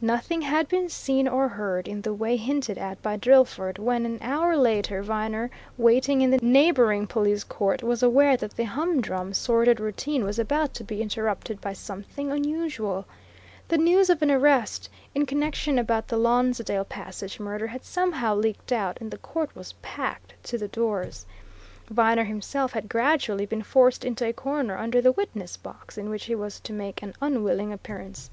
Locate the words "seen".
0.88-1.28